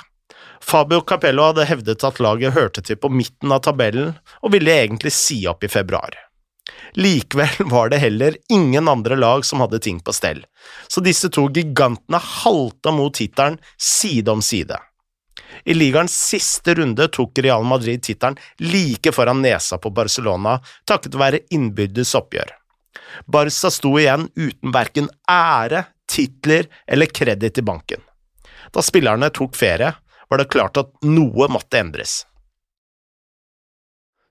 Fabio 0.62 1.04
Capello 1.06 1.46
hadde 1.46 1.68
hevdet 1.70 2.04
at 2.08 2.20
laget 2.24 2.56
hørte 2.56 2.82
til 2.82 2.98
på 2.98 3.12
midten 3.14 3.54
av 3.54 3.62
tabellen, 3.68 4.16
og 4.42 4.56
ville 4.56 4.74
egentlig 4.74 5.14
si 5.14 5.44
opp 5.50 5.64
i 5.66 5.70
februar. 5.70 6.18
Likevel 6.94 7.70
var 7.72 7.90
det 7.90 7.98
heller 8.04 8.38
ingen 8.50 8.88
andre 8.88 9.16
lag 9.16 9.46
som 9.46 9.60
hadde 9.60 9.80
ting 9.80 10.00
på 10.00 10.14
stell, 10.14 10.46
så 10.88 11.04
disse 11.04 11.30
to 11.30 11.48
gigantene 11.54 12.20
halta 12.22 12.92
mot 12.92 13.14
tittelen 13.14 13.58
side 13.78 14.32
om 14.32 14.42
side. 14.42 14.78
I 15.64 15.74
ligaens 15.74 16.16
siste 16.30 16.76
runde 16.76 17.08
tok 17.08 17.40
Real 17.40 17.64
Madrid 17.64 18.04
tittelen 18.04 18.38
like 18.60 19.12
foran 19.12 19.42
nesa 19.42 19.78
på 19.78 19.90
Barcelona 19.90 20.60
takket 20.88 21.16
være 21.20 21.44
innbyrdes 21.56 22.16
oppgjør. 22.16 22.52
Barca 23.26 23.72
sto 23.72 23.96
igjen 24.00 24.28
uten 24.36 24.74
verken 24.76 25.10
ære, 25.32 25.86
titler 26.12 26.68
eller 26.88 27.12
kreditt 27.12 27.58
i 27.58 27.66
banken. 27.66 28.02
Da 28.74 28.84
spillerne 28.84 29.30
tok 29.34 29.56
ferie, 29.56 29.94
var 30.30 30.42
det 30.42 30.50
klart 30.52 30.78
at 30.82 30.92
noe 31.06 31.48
måtte 31.52 31.80
endres. 31.80 32.24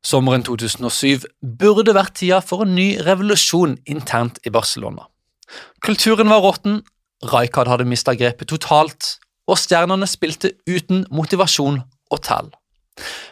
Sommeren 0.04 0.42
2007 0.44 1.24
burde 1.40 1.94
vært 1.96 2.18
tida 2.20 2.42
for 2.44 2.66
en 2.66 2.74
ny 2.76 2.90
revolusjon 3.06 3.78
internt 3.88 4.36
i 4.44 4.52
Barcelona. 4.52 5.06
Kulturen 5.84 6.28
var 6.28 6.42
råtten, 6.44 6.82
Rijkaard 7.24 7.70
hadde 7.72 7.86
mista 7.88 8.12
grepet 8.12 8.50
totalt, 8.52 9.14
og 9.48 9.56
stjernene 9.60 10.08
spilte 10.08 10.52
uten 10.68 11.06
motivasjon 11.12 11.80
og 12.12 12.20
tall. 12.24 12.50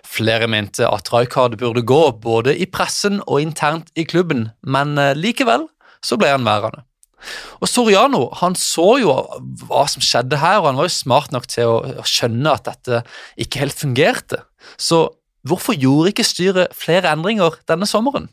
Flere 0.09 0.49
mente 0.49 0.89
at 0.89 1.13
Rijkaard 1.13 1.59
burde 1.61 1.85
gå, 1.85 2.01
både 2.25 2.57
i 2.57 2.65
pressen 2.65 3.21
og 3.27 3.45
internt 3.45 3.93
i 3.93 4.07
klubben, 4.09 4.49
men 4.65 4.97
eh, 5.01 5.13
likevel 5.17 5.69
så 6.03 6.17
ble 6.17 6.33
han 6.33 6.49
værende. 6.49 6.87
Og 7.63 7.69
Soriano 7.71 8.25
han 8.41 8.57
så 8.59 8.97
jo 8.99 9.13
hva 9.69 9.85
som 9.91 10.03
skjedde 10.03 10.41
her, 10.43 10.59
og 10.59 10.73
han 10.73 10.81
var 10.81 10.89
jo 10.89 10.95
smart 10.97 11.35
nok 11.37 11.47
til 11.53 11.71
å 11.71 12.07
skjønne 12.09 12.57
at 12.57 12.65
dette 12.67 13.03
ikke 13.45 13.63
helt 13.63 13.79
fungerte. 13.79 14.41
Så 14.81 15.05
Hvorfor 15.43 15.75
gjorde 15.81 16.09
ikke 16.09 16.25
styret 16.25 16.67
flere 16.75 17.13
endringer 17.13 17.51
denne 17.69 17.87
sommeren? 17.87 18.29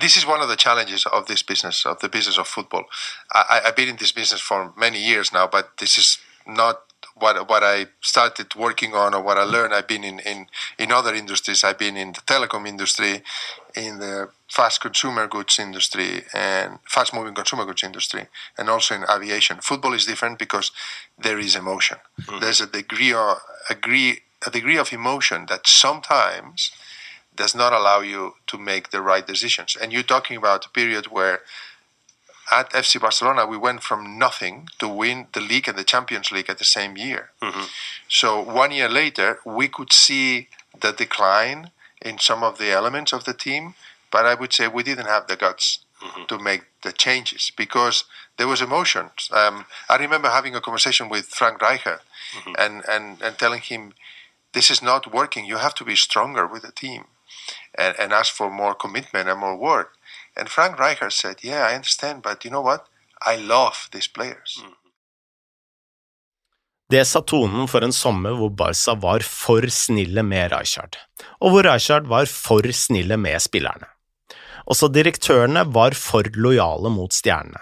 This 0.00 0.16
is 0.16 0.26
one 0.26 0.40
of 0.40 0.48
the 0.48 0.56
challenges 0.56 1.06
of 1.06 1.26
this 1.26 1.42
business, 1.42 1.84
of 1.86 1.96
the 2.00 2.08
business 2.08 2.38
of 2.38 2.46
football. 2.46 2.84
I, 3.32 3.60
I've 3.66 3.74
been 3.74 3.88
in 3.88 3.96
this 3.96 4.12
business 4.12 4.42
for 4.42 4.72
many 4.76 4.98
years 4.98 5.32
now, 5.32 5.46
but 5.46 5.64
this 5.80 5.98
is 5.98 6.18
not 6.46 6.76
what 7.14 7.48
what 7.48 7.62
I 7.64 7.86
started 8.00 8.54
working 8.54 8.94
on 8.94 9.14
or 9.14 9.22
what 9.22 9.38
I 9.38 9.42
learned. 9.42 9.74
I've 9.74 9.88
been 9.88 10.04
in, 10.04 10.20
in, 10.20 10.46
in 10.78 10.92
other 10.92 11.14
industries. 11.14 11.64
I've 11.64 11.78
been 11.78 11.96
in 11.96 12.12
the 12.12 12.20
telecom 12.20 12.66
industry, 12.66 13.22
in 13.74 13.98
the 13.98 14.28
fast 14.48 14.80
consumer 14.80 15.26
goods 15.26 15.58
industry, 15.58 16.22
and 16.32 16.78
fast 16.84 17.12
moving 17.12 17.34
consumer 17.34 17.64
goods 17.64 17.82
industry, 17.82 18.26
and 18.56 18.70
also 18.70 18.94
in 18.94 19.04
aviation. 19.10 19.58
Football 19.60 19.94
is 19.94 20.06
different 20.06 20.38
because 20.38 20.70
there 21.18 21.38
is 21.38 21.56
emotion. 21.56 21.98
Mm-hmm. 22.20 22.40
There's 22.40 22.60
a 22.60 22.66
degree 22.66 23.12
of 23.12 23.38
agree 23.68 24.20
a 24.46 24.50
degree 24.50 24.76
of 24.76 24.92
emotion 24.92 25.46
that 25.48 25.66
sometimes 25.66 26.70
does 27.34 27.54
not 27.54 27.72
allow 27.72 28.00
you 28.00 28.34
to 28.46 28.58
make 28.58 28.90
the 28.90 29.00
right 29.00 29.26
decisions. 29.26 29.76
And 29.80 29.92
you're 29.92 30.02
talking 30.02 30.36
about 30.36 30.66
a 30.66 30.70
period 30.70 31.06
where 31.06 31.40
at 32.50 32.70
FC 32.70 33.00
Barcelona 33.00 33.46
we 33.46 33.56
went 33.56 33.82
from 33.82 34.18
nothing 34.18 34.68
to 34.78 34.88
win 34.88 35.26
the 35.32 35.40
league 35.40 35.68
and 35.68 35.78
the 35.78 35.84
Champions 35.84 36.30
League 36.30 36.50
at 36.50 36.58
the 36.58 36.64
same 36.64 36.96
year. 36.96 37.30
Mm-hmm. 37.42 37.64
So 38.08 38.42
one 38.42 38.72
year 38.72 38.88
later 38.88 39.38
we 39.44 39.68
could 39.68 39.92
see 39.92 40.48
the 40.80 40.92
decline 40.92 41.70
in 42.02 42.18
some 42.18 42.42
of 42.42 42.58
the 42.58 42.70
elements 42.70 43.12
of 43.12 43.24
the 43.24 43.34
team, 43.34 43.74
but 44.10 44.24
I 44.24 44.34
would 44.34 44.52
say 44.52 44.66
we 44.68 44.82
didn't 44.82 45.06
have 45.06 45.26
the 45.26 45.36
guts 45.36 45.80
mm-hmm. 46.02 46.24
to 46.26 46.38
make 46.38 46.62
the 46.82 46.92
changes 46.92 47.52
because 47.56 48.04
there 48.36 48.48
was 48.48 48.62
emotion. 48.62 49.10
Um, 49.30 49.66
I 49.88 49.96
remember 49.96 50.28
having 50.28 50.54
a 50.54 50.60
conversation 50.60 51.08
with 51.08 51.26
Frank 51.26 51.58
Rijkaard 51.58 52.00
mm-hmm. 52.36 52.52
and, 52.58 52.82
and, 52.88 53.22
and 53.22 53.38
telling 53.38 53.60
him 53.60 53.92
this 54.52 54.70
is 54.70 54.82
not 54.82 55.12
working. 55.12 55.44
You 55.44 55.56
have 55.56 55.74
to 55.74 55.84
be 55.84 55.96
stronger 55.96 56.46
with 56.46 56.62
the 56.62 56.72
team 56.72 57.04
and, 57.78 57.94
and 57.98 58.12
ask 58.12 58.34
for 58.34 58.50
more 58.50 58.74
commitment 58.74 59.28
and 59.28 59.40
more 59.40 59.56
work. 59.56 59.90
And 60.36 60.48
Frank 60.48 60.78
Reichert 60.78 61.12
said, 61.12 61.36
Yeah, 61.42 61.66
I 61.66 61.74
understand, 61.74 62.22
but 62.22 62.44
you 62.44 62.50
know 62.50 62.60
what? 62.60 62.86
I 63.22 63.36
love 63.36 63.88
these 63.92 64.08
players. 64.08 64.62
Mm. 64.64 64.74
Det 66.90 67.04
sa 67.04 67.20
tonen 67.20 67.68
for 67.68 67.84
en 67.84 67.92
sommer 67.92 68.32
hvor 68.38 68.48
Barca 68.48 68.94
var 68.96 69.20
for 69.20 69.66
snille 69.68 70.22
med 70.24 70.52
Rijkaard, 70.54 70.96
og 71.36 71.52
hvor 71.52 71.66
Rijkaard 71.66 72.06
var 72.08 72.24
for 72.32 72.64
snille 72.72 73.18
med 73.20 73.36
spillerne. 73.44 73.90
Også 74.64 74.88
direktørene 74.88 75.66
var 75.74 75.96
for 75.96 76.24
lojale 76.34 76.88
mot 76.92 77.12
stjernene. 77.12 77.60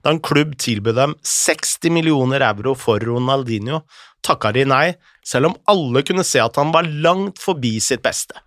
Da 0.00 0.12
en 0.12 0.22
klubb 0.24 0.56
tilbød 0.60 0.96
dem 0.96 1.16
60 1.26 1.92
millioner 1.92 2.44
euro 2.48 2.74
for 2.78 3.02
Ronaldinho, 3.02 3.82
takka 4.24 4.52
de 4.54 4.64
nei, 4.68 4.86
selv 5.26 5.50
om 5.50 5.58
alle 5.70 6.04
kunne 6.06 6.24
se 6.26 6.40
at 6.42 6.56
han 6.60 6.72
var 6.74 6.88
langt 6.88 7.42
forbi 7.42 7.76
sitt 7.82 8.02
beste. 8.04 8.38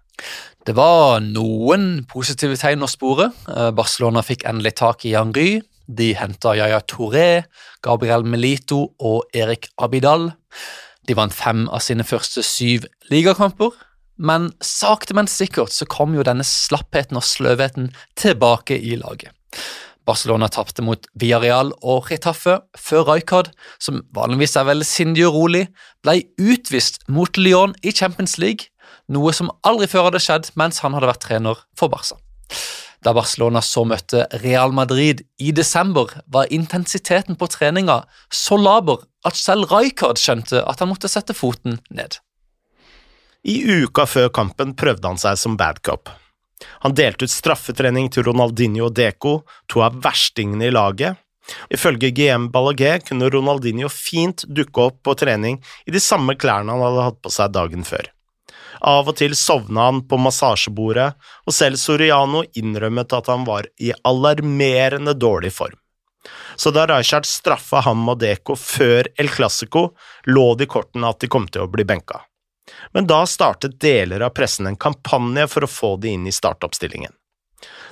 Det 0.66 0.74
var 0.74 1.20
noen 1.22 2.06
positive 2.10 2.58
tegn 2.58 2.82
å 2.82 2.90
spore. 2.90 3.30
Eh, 3.52 3.70
Barcelona 3.76 4.24
fikk 4.26 4.48
endelig 4.50 4.74
tak 4.80 5.06
i 5.06 5.14
Henry. 5.14 5.60
De 5.86 6.14
henta 6.18 6.56
Yaya 6.58 6.80
Touré, 6.82 7.46
Gabriel 7.86 8.26
Melito 8.26 8.96
og 8.98 9.28
Erik 9.38 9.70
Abidal. 9.78 10.32
De 11.06 11.14
vant 11.14 11.34
fem 11.34 11.68
av 11.70 11.84
sine 11.86 12.06
første 12.08 12.42
syv 12.42 12.88
ligakamper. 13.12 13.76
Men 14.18 14.50
sakte, 14.64 15.14
men 15.14 15.30
sikkert 15.30 15.76
så 15.76 15.86
kom 15.92 16.16
jo 16.16 16.24
denne 16.26 16.46
slappheten 16.48 17.20
og 17.20 17.28
sløvheten 17.28 17.92
tilbake 18.18 18.78
i 18.80 18.96
laget. 18.98 19.36
Barcelona 20.06 20.50
tapte 20.54 20.84
mot 20.86 21.08
Villarreal 21.18 21.72
og 21.82 22.12
Retaffe 22.12 22.60
før 22.78 23.08
Rijkaard, 23.10 23.50
som 23.82 24.04
vanligvis 24.16 24.56
er 24.60 24.68
veldig 24.70 24.88
sindig 24.88 25.26
og 25.28 25.38
rolig, 25.40 25.66
ble 26.06 26.22
utvist 26.38 27.02
mot 27.10 27.40
Lyon 27.42 27.74
i 27.82 27.94
Champions 27.96 28.38
League, 28.42 28.70
noe 29.10 29.34
som 29.34 29.52
aldri 29.66 29.90
før 29.90 30.10
hadde 30.10 30.22
skjedd 30.24 30.52
mens 30.60 30.82
han 30.86 30.94
hadde 30.98 31.10
vært 31.10 31.26
trener 31.26 31.66
for 31.78 31.94
Barca. 31.94 32.20
Da 33.06 33.14
Barcelona 33.14 33.62
så 33.62 33.84
møtte 33.86 34.24
Real 34.42 34.74
Madrid 34.74 35.22
i 35.38 35.52
desember, 35.54 36.10
var 36.26 36.50
intensiteten 36.54 37.38
på 37.38 37.50
treninga 37.54 38.02
så 38.34 38.58
laber 38.58 39.04
at 39.26 39.38
selv 39.38 39.70
Rijkaard 39.74 40.22
skjønte 40.22 40.64
at 40.66 40.82
han 40.82 40.90
måtte 40.90 41.12
sette 41.12 41.38
foten 41.38 41.80
ned. 41.90 42.18
I 43.46 43.60
uka 43.86 44.08
før 44.10 44.32
kampen 44.34 44.74
prøvde 44.74 45.06
han 45.06 45.22
seg 45.22 45.38
som 45.38 45.58
bad 45.58 45.84
cop. 45.86 46.10
Han 46.86 46.96
delte 46.96 47.28
ut 47.28 47.34
straffetrening 47.34 48.10
til 48.14 48.26
Ronaldinho 48.28 48.88
og 48.90 48.96
Deco, 48.96 49.42
to 49.72 49.84
av 49.86 50.00
verstingene 50.04 50.70
i 50.70 50.74
laget. 50.74 51.20
Ifølge 51.70 52.10
GM 52.16 52.50
Ballagé 52.54 52.98
kunne 53.06 53.30
Ronaldinho 53.30 53.90
fint 53.92 54.46
dukke 54.48 54.90
opp 54.90 55.02
på 55.06 55.14
trening 55.20 55.60
i 55.86 55.94
de 55.94 56.02
samme 56.02 56.34
klærne 56.40 56.74
han 56.74 56.82
hadde 56.82 57.08
hatt 57.10 57.22
på 57.22 57.34
seg 57.34 57.54
dagen 57.54 57.86
før. 57.86 58.10
Av 58.86 59.08
og 59.08 59.18
til 59.18 59.36
sovna 59.38 59.88
han 59.88 60.02
på 60.10 60.18
massasjebordet, 60.20 61.14
og 61.46 61.56
selv 61.56 61.80
Soriano 61.80 62.44
innrømmet 62.60 63.14
at 63.16 63.32
han 63.32 63.46
var 63.48 63.70
i 63.82 63.94
alarmerende 64.04 65.16
dårlig 65.16 65.54
form. 65.56 65.78
Så 66.58 66.72
da 66.74 66.88
Rijkaard 66.90 67.28
straffa 67.30 67.84
ham 67.86 68.08
og 68.10 68.20
Deco 68.24 68.56
før 68.58 69.12
El 69.20 69.30
Clásico, 69.30 69.92
lå 70.26 70.48
det 70.58 70.68
i 70.68 70.72
kortene 70.72 71.12
at 71.12 71.22
de 71.22 71.30
kom 71.30 71.46
til 71.48 71.66
å 71.66 71.72
bli 71.72 71.86
benka 71.88 72.24
men 72.94 73.08
da 73.08 73.24
startet 73.30 73.80
deler 73.82 74.26
av 74.26 74.34
pressen 74.38 74.68
en 74.68 74.80
kampanje 74.80 75.48
for 75.52 75.66
å 75.66 75.72
få 75.72 75.92
de 76.02 76.16
inn 76.16 76.28
i 76.28 76.34
startoppstillingen. 76.36 77.14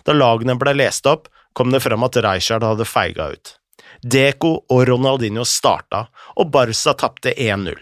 Da 0.06 0.16
lagene 0.16 0.56
ble 0.60 0.76
lest 0.76 1.08
opp, 1.10 1.30
kom 1.54 1.72
det 1.72 1.84
frem 1.86 2.04
at 2.06 2.18
Rijkaard 2.18 2.66
hadde 2.66 2.90
feiga 2.90 3.30
ut. 3.34 3.56
Deco 4.04 4.58
og 4.74 4.86
Ronaldinho 4.90 5.46
starta, 5.48 6.08
og 6.36 6.52
Barca 6.52 6.94
tapte 6.98 7.34
1-0. 7.38 7.78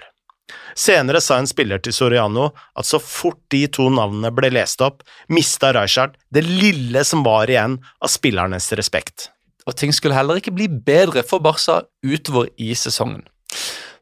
Senere 0.76 1.22
sa 1.24 1.38
en 1.40 1.48
spiller 1.48 1.80
til 1.84 1.96
Soriano 1.96 2.50
at 2.78 2.88
så 2.88 3.00
fort 3.02 3.40
de 3.54 3.64
to 3.72 3.88
navnene 3.92 4.32
ble 4.36 4.52
lest 4.52 4.84
opp, 4.84 5.02
mista 5.32 5.72
Rijkaard 5.76 6.18
det 6.34 6.44
lille 6.48 7.04
som 7.08 7.24
var 7.28 7.52
igjen 7.52 7.80
av 8.00 8.12
spillernes 8.12 8.72
respekt. 8.80 9.30
Og 9.70 9.78
ting 9.78 9.94
skulle 9.94 10.18
heller 10.18 10.40
ikke 10.42 10.54
bli 10.56 10.68
bedre 10.68 11.24
for 11.28 11.44
Barca 11.44 11.84
utover 12.04 12.50
i 12.58 12.74
sesongen. 12.76 13.24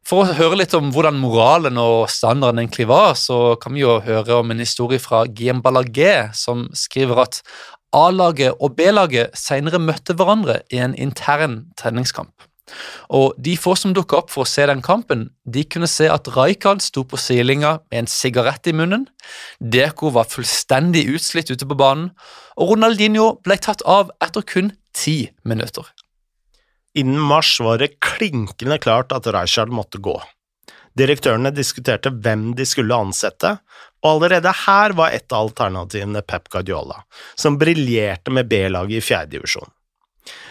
For 0.09 0.25
å 0.25 0.33
høre 0.39 0.57
litt 0.57 0.71
om 0.73 0.87
hvordan 0.89 1.19
moralen 1.21 1.75
og 1.77 2.07
standarden 2.09 2.63
egentlig 2.63 2.87
var, 2.89 3.11
så 3.13 3.53
kan 3.61 3.75
vi 3.75 3.83
jo 3.83 3.99
høre 4.01 4.39
om 4.39 4.49
en 4.49 4.63
historie 4.63 4.97
fra 4.97 5.19
Giembalagé, 5.37 6.31
som 6.33 6.63
skriver 6.73 7.21
at 7.27 7.37
A-laget 7.93 8.57
og 8.57 8.73
B-laget 8.79 9.37
senere 9.37 9.77
møtte 9.77 10.15
hverandre 10.17 10.63
i 10.73 10.81
en 10.81 10.95
intern 10.97 11.59
treningskamp. 11.77 12.33
Og 13.13 13.37
de 13.37 13.53
få 13.57 13.75
som 13.77 13.93
dukka 13.93 14.23
opp 14.23 14.33
for 14.33 14.47
å 14.47 14.49
se 14.49 14.65
den 14.65 14.81
kampen, 14.85 15.27
de 15.45 15.61
kunne 15.69 15.89
se 15.89 16.09
at 16.09 16.29
Rijkaard 16.33 16.81
sto 16.85 17.05
på 17.05 17.21
sidelinja 17.21 17.77
med 17.91 18.03
en 18.03 18.09
sigarett 18.09 18.65
i 18.65 18.73
munnen, 18.73 19.05
Deko 19.61 20.09
var 20.17 20.29
fullstendig 20.33 21.05
utslitt 21.13 21.53
ute 21.53 21.69
på 21.69 21.77
banen, 21.77 22.15
og 22.57 22.73
Ronaldinho 22.73 23.35
ble 23.45 23.61
tatt 23.61 23.85
av 23.85 24.09
etter 24.25 24.41
kun 24.41 24.73
ti 24.97 25.19
minutter. 25.45 25.85
Innen 26.98 27.19
mars 27.19 27.60
var 27.60 27.77
det 27.77 28.00
klinkende 28.01 28.79
klart 28.81 29.12
at 29.13 29.27
Reichard 29.27 29.69
måtte 29.69 30.01
gå. 30.01 30.15
Direktørene 30.98 31.51
diskuterte 31.53 32.10
hvem 32.10 32.53
de 32.58 32.65
skulle 32.65 32.96
ansette, 32.98 33.58
og 34.01 34.10
allerede 34.10 34.51
her 34.65 34.96
var 34.98 35.13
et 35.13 35.29
av 35.31 35.48
alternativene 35.48 36.24
Pep 36.25 36.50
Guardiola, 36.50 37.03
som 37.36 37.60
briljerte 37.62 38.34
med 38.34 38.50
B-laget 38.50 38.98
i 38.98 39.05
fjerdedivisjon. 39.05 39.69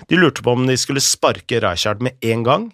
De 0.08 0.16
lurte 0.16 0.42
på 0.42 0.54
om 0.54 0.66
de 0.66 0.76
skulle 0.78 1.02
sparke 1.04 1.60
Rijkaard 1.62 2.02
med 2.04 2.22
en 2.24 2.46
gang, 2.46 2.68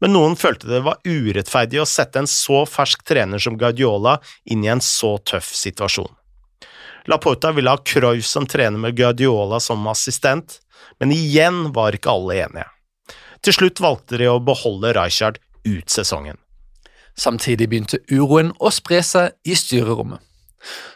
men 0.00 0.14
noen 0.14 0.36
følte 0.38 0.70
det 0.70 0.84
var 0.86 1.02
urettferdig 1.02 1.82
å 1.82 1.88
sette 1.88 2.22
en 2.22 2.30
så 2.30 2.62
fersk 2.70 3.02
trener 3.08 3.42
som 3.42 3.58
Guardiola 3.58 4.18
inn 4.46 4.62
i 4.62 4.70
en 4.70 4.82
så 4.84 5.16
tøff 5.26 5.50
situasjon. 5.58 6.10
Laporta 7.08 7.50
ville 7.56 7.72
ha 7.72 7.82
Cruyff 7.82 8.26
som 8.28 8.46
trener 8.46 8.78
med 8.78 8.96
Guardiola 8.96 9.58
som 9.64 9.86
assistent, 9.90 10.60
men 11.00 11.14
igjen 11.14 11.70
var 11.74 11.96
ikke 11.96 12.12
alle 12.14 12.42
enige. 12.44 12.68
Til 13.42 13.54
slutt 13.54 13.82
valgte 13.82 14.18
de 14.20 14.28
å 14.30 14.40
beholde 14.42 14.92
Rijkaard 14.96 15.38
ut 15.68 15.90
sesongen. 15.92 16.38
Samtidig 17.18 17.68
begynte 17.70 18.02
uroen 18.10 18.52
å 18.62 18.70
spre 18.74 19.00
seg 19.02 19.34
i 19.46 19.56
styrerommet. 19.58 20.22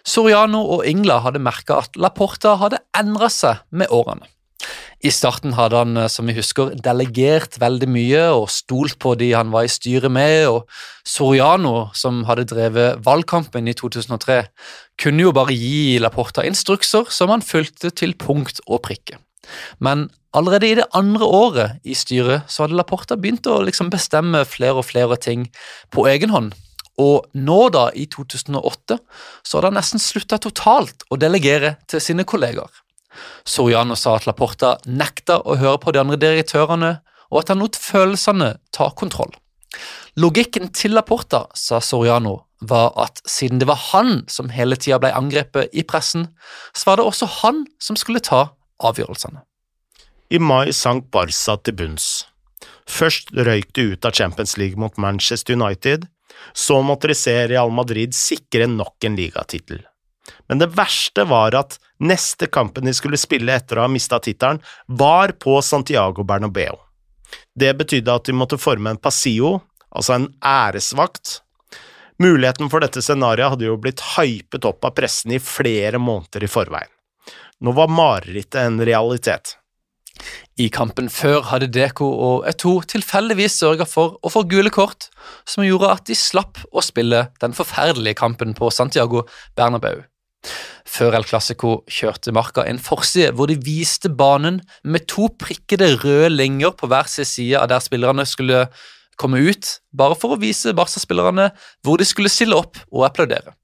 Soriano 0.07 0.61
og 0.75 0.87
Ingla 0.87 1.21
hadde 1.23 1.43
merka 1.43 1.81
at 1.85 1.99
Laporta 1.99 2.57
hadde 2.61 2.83
endra 2.99 3.29
seg 3.31 3.63
med 3.71 3.91
årene. 3.95 4.27
I 5.03 5.11
starten 5.11 5.57
hadde 5.59 5.81
han, 5.81 5.97
eh, 5.97 6.07
som 6.07 6.29
vi 6.31 6.37
husker, 6.37 6.77
delegert 6.79 7.59
veldig 7.59 7.89
mye 7.91 8.23
og 8.37 8.47
stolt 8.55 9.01
på 9.03 9.17
de 9.19 9.33
han 9.33 9.51
var 9.51 9.67
i 9.67 9.73
styret 9.73 10.13
med, 10.15 10.47
og 10.47 10.69
Soriano, 11.05 11.91
som 11.93 12.23
hadde 12.29 12.47
drevet 12.47 13.03
valgkampen 13.03 13.67
i 13.67 13.75
2003, 13.75 14.47
kunne 15.03 15.27
jo 15.27 15.35
bare 15.35 15.57
gi 15.59 15.99
Laporta 15.99 16.47
instrukser 16.47 17.11
som 17.11 17.35
han 17.35 17.43
fulgte 17.43 17.91
til 17.91 18.15
punkt 18.15 18.63
og 18.69 18.85
prikke. 18.87 19.19
Men 19.79 20.09
allerede 20.33 20.69
i 20.69 20.77
det 20.79 20.89
andre 20.97 21.27
året 21.27 21.81
i 21.85 21.95
styret 21.99 22.51
så 22.51 22.65
hadde 22.65 22.79
Laporta 22.79 23.19
begynt 23.19 23.49
å 23.51 23.61
liksom 23.67 23.91
bestemme 23.93 24.45
flere 24.49 24.81
og 24.81 24.89
flere 24.89 25.19
ting 25.21 25.49
på 25.93 26.07
egen 26.11 26.33
hånd. 26.35 26.53
Og 27.01 27.29
nå, 27.33 27.61
da, 27.73 27.89
i 27.97 28.05
2008, 28.11 28.99
så 29.43 29.59
hadde 29.59 29.71
han 29.71 29.79
nesten 29.81 30.03
slutta 30.03 30.39
totalt 30.43 31.07
å 31.11 31.19
delegere 31.21 31.77
til 31.89 32.03
sine 32.05 32.27
kollegaer. 32.29 32.71
Soriano 33.49 33.97
sa 33.99 34.17
at 34.17 34.29
Laporta 34.29 34.77
nekta 34.89 35.41
å 35.45 35.57
høre 35.61 35.81
på 35.81 35.93
de 35.93 36.01
andre 36.03 36.21
direktørene, 36.21 36.95
og 37.33 37.41
at 37.41 37.53
han 37.53 37.65
lot 37.65 37.79
følelsene 37.81 38.55
ta 38.77 38.91
kontroll. 38.97 39.33
Logikken 40.21 40.69
til 40.77 40.93
Laporta, 40.93 41.47
sa 41.57 41.81
Soriano, 41.81 42.43
var 42.61 42.93
at 43.01 43.23
siden 43.27 43.59
det 43.59 43.67
var 43.67 43.81
han 43.91 44.23
som 44.31 44.53
hele 44.53 44.77
tida 44.79 45.01
ble 45.03 45.11
angrepet 45.17 45.73
i 45.73 45.85
pressen, 45.89 46.29
så 46.77 46.91
var 46.91 47.01
det 47.01 47.09
også 47.09 47.29
han 47.41 47.65
som 47.83 47.99
skulle 47.99 48.23
ta 48.23 48.51
avgjørelsene. 48.83 49.43
I 50.33 50.39
mai 50.41 50.73
sank 50.73 51.11
Barca 51.13 51.59
til 51.61 51.77
bunns. 51.77 52.09
Først 52.89 53.31
røyk 53.37 53.73
de 53.77 53.93
ut 53.93 54.07
av 54.09 54.17
Champions 54.17 54.57
League 54.59 54.81
mot 54.81 54.97
Manchester 54.97 55.55
United, 55.55 56.07
så 56.53 56.81
måtte 56.83 57.11
de 57.11 57.17
se 57.17 57.35
Real 57.49 57.71
Madrid 57.71 58.15
sikre 58.17 58.67
nok 58.67 59.05
en 59.05 59.17
ligatittel. 59.17 59.83
Men 60.49 60.63
det 60.63 60.71
verste 60.77 61.25
var 61.29 61.55
at 61.59 61.79
neste 62.03 62.49
kampen 62.51 62.87
de 62.87 62.95
skulle 62.97 63.21
spille 63.21 63.55
etter 63.55 63.79
å 63.79 63.87
ha 63.87 63.91
mista 63.91 64.19
tittelen, 64.23 64.63
var 64.87 65.35
på 65.43 65.59
Santiago 65.63 66.25
Bernabeu. 66.27 66.79
Det 67.55 67.73
betydde 67.79 68.15
at 68.15 68.29
de 68.29 68.37
måtte 68.37 68.61
forme 68.61 68.93
en 68.93 69.01
pasio, 69.01 69.59
altså 69.91 70.17
en 70.17 70.29
æresvakt. 70.45 71.41
Muligheten 72.23 72.71
for 72.73 72.85
dette 72.85 73.03
scenarioet 73.03 73.55
hadde 73.55 73.69
jo 73.69 73.79
blitt 73.81 74.03
hypet 74.17 74.67
opp 74.69 74.85
av 74.85 74.97
pressen 74.97 75.35
i 75.35 75.43
flere 75.43 76.01
måneder 76.03 76.45
i 76.45 76.51
forveien. 76.51 76.93
Nå 77.63 77.71
var 77.79 77.91
marerittet 77.95 78.59
en 78.59 78.81
realitet. 78.83 79.57
I 80.59 80.67
kampen 80.75 81.07
før 81.11 81.45
hadde 81.47 81.71
Deko 81.73 82.09
og 82.27 82.47
Eto 82.51 82.75
tilfeldigvis 82.91 83.55
sørga 83.63 83.87
for 83.89 84.17
å 84.19 84.33
få 84.35 84.43
gule 84.51 84.71
kort, 84.75 85.07
som 85.49 85.63
gjorde 85.65 85.93
at 85.95 86.09
de 86.11 86.17
slapp 86.19 86.59
å 86.75 86.83
spille 86.83 87.29
den 87.43 87.55
forferdelige 87.55 88.19
kampen 88.19 88.57
på 88.59 88.71
Santiago 88.75 89.23
Bernabeu. 89.57 90.03
Før 90.83 91.15
El 91.17 91.25
Clásico 91.25 91.77
kjørte 91.87 92.35
Marca 92.35 92.67
en 92.67 92.83
forside 92.83 93.31
hvor 93.39 93.47
de 93.47 93.57
viste 93.63 94.11
banen 94.11 94.59
med 94.83 95.07
to 95.11 95.29
prikkede 95.39 95.95
røde 96.03 96.33
linjer 96.35 96.75
på 96.75 96.91
hver 96.91 97.07
sin 97.11 97.29
side 97.29 97.63
av 97.63 97.71
der 97.71 97.85
spillerne 97.85 98.27
skulle 98.27 98.67
komme 99.23 99.39
ut, 99.39 99.77
bare 99.95 100.19
for 100.19 100.35
å 100.35 100.43
vise 100.43 100.75
Barca-spillerne 100.75 101.53
hvor 101.87 102.03
de 102.03 102.11
skulle 102.11 102.33
stille 102.33 102.59
opp 102.59 102.83
og 102.91 103.07
applaudere. 103.07 103.55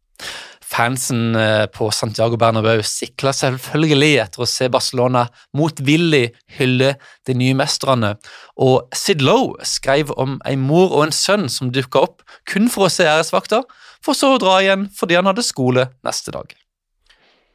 Fansen 0.68 1.36
eh, 1.36 1.64
på 1.72 1.88
Santiago 1.94 2.36
Bernabeu 2.36 2.82
sikla 2.84 3.32
selvfølgelig 3.32 4.10
etter 4.20 4.44
å 4.44 4.48
se 4.48 4.68
Barcelona 4.72 5.24
motvillig 5.56 6.34
hylle 6.58 6.90
de 7.26 7.36
nye 7.40 7.56
mesterne, 7.56 8.14
og 8.60 8.92
Sid 8.96 9.24
Lowe 9.24 9.64
skrev 9.64 10.12
om 10.20 10.36
ei 10.48 10.58
mor 10.60 10.92
og 10.92 11.06
en 11.06 11.14
sønn 11.14 11.48
som 11.52 11.72
dukka 11.72 12.04
opp 12.04 12.24
kun 12.48 12.68
for 12.72 12.88
å 12.88 12.92
se 12.92 13.08
æresvakter, 13.08 13.64
for 14.04 14.18
så 14.18 14.34
å 14.34 14.42
dra 14.42 14.58
igjen 14.60 14.86
fordi 14.94 15.16
han 15.16 15.30
hadde 15.30 15.46
skole 15.46 15.88
neste 16.06 16.34
dag. 16.36 16.52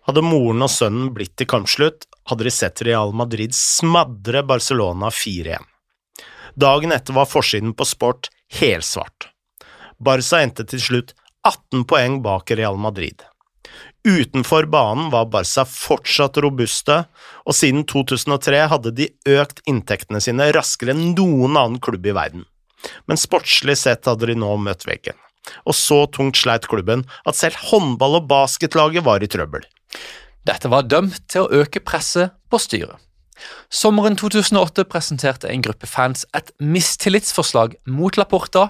Hadde 0.10 0.26
moren 0.26 0.65
og 0.65 0.71
sønnen 0.73 1.13
blitt 1.15 1.38
til 1.39 1.47
kampslutt, 1.54 2.08
hadde 2.28 2.47
de 2.47 2.52
sett 2.52 2.82
Real 2.84 3.13
Madrid 3.15 3.54
smadre 3.56 4.41
Barcelona 4.47 5.13
4-1. 5.13 5.62
Dagen 6.60 6.91
etter 6.93 7.15
var 7.15 7.30
forsiden 7.30 7.76
på 7.78 7.86
Sport 7.88 8.30
helsvart. 8.58 9.30
Barca 10.04 10.41
endte 10.43 10.65
til 10.67 10.82
slutt 10.82 11.13
18 11.43 11.84
poeng 11.89 12.21
bak 12.23 12.51
Real 12.51 12.77
Madrid. 12.79 13.23
Utenfor 14.08 14.65
banen 14.67 15.10
var 15.12 15.29
Barca 15.32 15.63
fortsatt 15.67 16.38
robuste, 16.43 17.03
og 17.47 17.56
siden 17.56 17.86
2003 17.88 18.65
hadde 18.71 18.91
de 18.95 19.10
økt 19.32 19.62
inntektene 19.69 20.19
sine 20.23 20.49
raskere 20.56 20.95
enn 20.95 21.13
noen 21.15 21.56
annen 21.56 21.79
klubb 21.84 22.08
i 22.08 22.15
verden. 22.15 22.43
Men 23.08 23.19
sportslig 23.19 23.77
sett 23.79 24.10
hadde 24.10 24.27
de 24.27 24.36
nå 24.39 24.56
møtt 24.60 24.84
veggen, 24.88 25.15
og 25.63 25.75
så 25.79 26.03
tungt 26.12 26.39
sleit 26.39 26.67
klubben 26.71 27.06
at 27.23 27.39
selv 27.39 27.60
håndball- 27.71 28.19
og 28.19 28.27
basketlaget 28.32 29.08
var 29.08 29.23
i 29.23 29.32
trøbbel. 29.32 29.63
Dette 30.43 30.67
var 30.71 30.84
dømt 30.84 31.21
til 31.32 31.45
å 31.45 31.63
øke 31.63 31.79
presset 31.79 32.36
på 32.51 32.60
styret. 32.60 32.99
Sommeren 33.73 34.15
2008 34.19 34.84
presenterte 34.91 35.49
en 35.49 35.63
gruppe 35.63 35.88
fans 35.89 36.27
et 36.38 36.51
mistillitsforslag 36.62 37.79
mot 37.89 38.19
Laporta, 38.19 38.69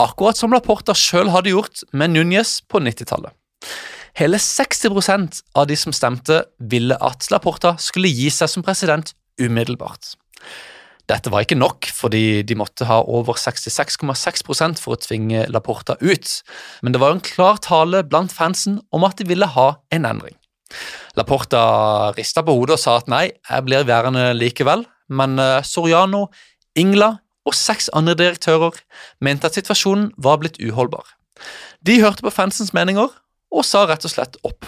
akkurat 0.00 0.38
som 0.38 0.54
Laporta 0.54 0.94
sjøl 0.96 1.30
hadde 1.34 1.52
gjort 1.54 1.84
med 1.92 2.14
Núñez 2.14 2.58
på 2.70 2.80
90-tallet. 2.82 3.34
Hele 4.14 4.38
60% 4.38 5.40
av 5.58 5.66
de 5.66 5.76
som 5.78 5.94
stemte, 5.94 6.44
ville 6.58 6.98
at 7.02 7.26
Laporta 7.34 7.74
skulle 7.82 8.12
gi 8.12 8.28
seg 8.30 8.50
som 8.50 8.66
president 8.66 9.10
umiddelbart. 9.42 10.14
Dette 11.10 11.28
var 11.28 11.44
ikke 11.44 11.58
nok, 11.58 11.88
fordi 11.92 12.44
de 12.46 12.56
måtte 12.56 12.86
ha 12.88 13.02
over 13.02 13.36
66,6% 13.36 14.80
for 14.80 14.94
å 14.94 15.00
tvinge 15.02 15.44
Laporta 15.52 15.98
ut, 16.00 16.30
men 16.80 16.94
det 16.94 17.02
var 17.02 17.12
en 17.12 17.24
klar 17.24 17.60
tale 17.60 18.04
blant 18.06 18.32
fansen 18.32 18.78
om 18.94 19.04
at 19.04 19.18
de 19.18 19.28
ville 19.28 19.50
ha 19.56 19.68
en 19.92 20.08
endring. 20.08 20.38
Laporta 21.18 22.12
rista 22.16 22.42
på 22.46 22.54
hodet 22.56 22.78
og 22.78 22.82
sa 22.82 22.96
at 23.02 23.10
nei, 23.10 23.26
jeg 23.34 23.66
blir 23.66 23.84
værende 23.86 24.30
likevel, 24.38 24.86
men 25.12 25.36
eh, 25.38 25.60
Soriano, 25.66 26.28
Ingla 26.78 27.12
og 27.44 27.56
seks 27.56 27.90
andre 27.96 28.16
direktører 28.18 28.78
mente 29.24 29.48
at 29.48 29.58
situasjonen 29.58 30.10
var 30.16 30.40
blitt 30.42 30.60
uholdbar. 30.62 31.04
De 31.84 32.00
hørte 32.00 32.24
på 32.24 32.32
fansens 32.32 32.72
meninger 32.76 33.10
og 33.54 33.66
sa 33.66 33.84
rett 33.88 34.06
og 34.06 34.12
slett 34.12 34.38
opp. 34.46 34.66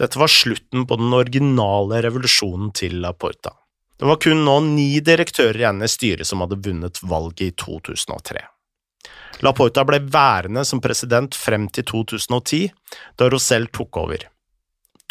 Dette 0.00 0.18
var 0.18 0.32
slutten 0.32 0.86
på 0.88 0.96
den 0.98 1.12
originale 1.14 2.00
revolusjonen 2.02 2.72
til 2.74 2.98
Laporta. 3.04 3.52
Det 4.00 4.08
var 4.08 4.18
kun 4.18 4.40
nå 4.46 4.56
ni 4.72 4.88
direktører 5.04 5.60
igjen 5.60 5.84
i 5.84 5.90
styret 5.90 6.26
som 6.26 6.40
hadde 6.42 6.58
vunnet 6.64 6.98
valget 7.06 7.44
i 7.44 7.52
2003. 7.60 8.40
Laporta 9.42 9.84
ble 9.86 10.00
værende 10.10 10.64
som 10.66 10.80
president 10.82 11.36
frem 11.38 11.68
til 11.74 11.86
2010, 11.86 12.68
da 13.18 13.28
Rosell 13.30 13.68
tok 13.74 14.00
over. 14.02 14.26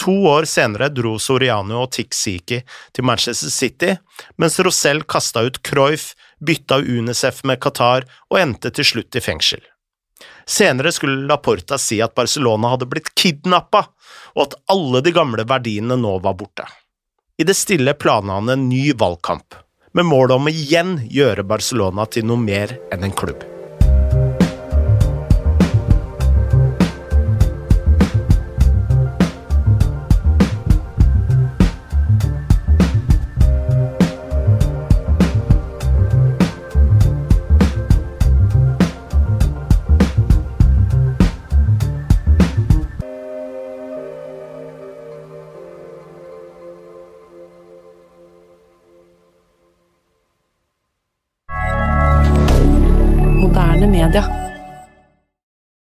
To 0.01 0.13
år 0.31 0.47
senere 0.49 0.89
dro 0.89 1.17
Soriano 1.21 1.83
og 1.83 1.91
Tixiki 1.95 2.61
til 2.95 3.05
Manchester 3.05 3.51
City, 3.53 3.91
mens 4.41 4.59
Rosell 4.59 5.03
kasta 5.03 5.43
ut 5.45 5.59
Cruyff, 5.67 6.15
bytta 6.41 6.81
UNICEF 6.81 7.43
med 7.47 7.61
Qatar 7.61 8.07
og 8.29 8.39
endte 8.39 8.71
til 8.75 8.87
slutt 8.87 9.17
i 9.17 9.23
fengsel. 9.23 9.61
Senere 10.45 10.91
skulle 10.91 11.27
Laporta 11.29 11.77
si 11.81 12.01
at 12.01 12.15
Barcelona 12.17 12.73
hadde 12.73 12.89
blitt 12.89 13.13
kidnappa, 13.15 13.85
og 14.35 14.43
at 14.47 14.57
alle 14.73 15.01
de 15.05 15.13
gamle 15.15 15.45
verdiene 15.47 15.97
nå 15.97 16.17
var 16.25 16.37
borte. 16.39 16.67
I 17.37 17.47
det 17.47 17.57
stille 17.57 17.93
planla 17.97 18.39
han 18.39 18.51
en 18.53 18.67
ny 18.69 18.91
valgkamp, 18.97 19.55
med 19.93 20.07
mål 20.07 20.37
om 20.37 20.49
å 20.49 20.53
igjen 20.53 20.99
gjøre 21.09 21.47
Barcelona 21.47 22.05
til 22.05 22.27
noe 22.29 22.41
mer 22.41 22.77
enn 22.93 23.07
en 23.07 23.15
klubb. 23.15 23.50